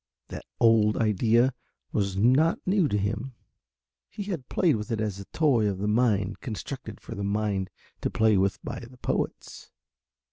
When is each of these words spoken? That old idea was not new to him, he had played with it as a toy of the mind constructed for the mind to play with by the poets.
That 0.29 0.45
old 0.59 0.97
idea 0.97 1.53
was 1.91 2.17
not 2.17 2.57
new 2.65 2.87
to 2.87 2.97
him, 2.97 3.35
he 4.09 4.23
had 4.23 4.49
played 4.49 4.75
with 4.75 4.89
it 4.91 4.99
as 4.99 5.19
a 5.19 5.25
toy 5.25 5.67
of 5.67 5.77
the 5.77 5.87
mind 5.87 6.39
constructed 6.39 6.99
for 6.99 7.13
the 7.13 7.23
mind 7.23 7.69
to 8.01 8.09
play 8.09 8.35
with 8.35 8.59
by 8.63 8.79
the 8.79 8.97
poets. 8.97 9.69